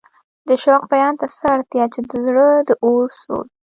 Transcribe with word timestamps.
د 0.47 0.49
شوق 0.63 0.83
بیان 0.93 1.13
ته 1.19 1.25
څه 1.35 1.45
اړتیا 1.55 1.85
چې 1.93 1.99
د 2.09 2.11
زړه 2.25 2.47
د 2.67 2.69
اور 2.85 3.07
سوز. 3.21 3.47